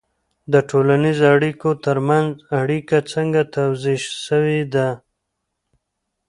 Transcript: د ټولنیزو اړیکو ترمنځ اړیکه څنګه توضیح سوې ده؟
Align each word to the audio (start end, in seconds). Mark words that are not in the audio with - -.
د 0.53 0.53
ټولنیزو 0.69 1.25
اړیکو 1.35 1.69
ترمنځ 1.85 2.29
اړیکه 2.61 2.97
څنګه 3.13 3.41
توضیح 3.55 4.01
سوې 4.25 4.61
ده؟ 4.73 4.89